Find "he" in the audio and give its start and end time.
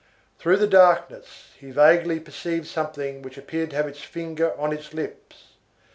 1.59-1.69